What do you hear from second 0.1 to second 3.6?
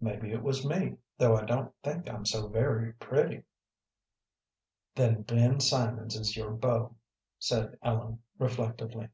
it was me, though I don't think I'm so very pretty."